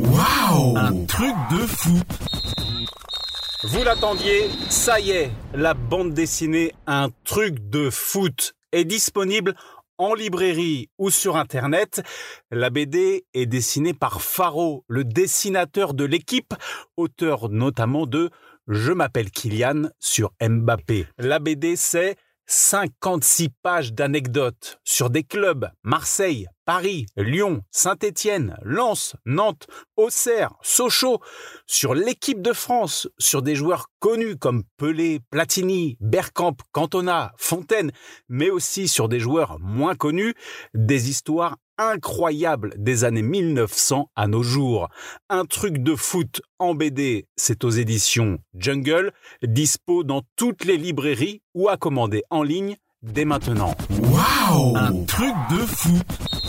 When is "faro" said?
14.22-14.84